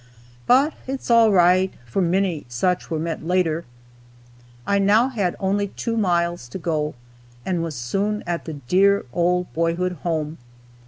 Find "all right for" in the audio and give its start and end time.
1.11-2.01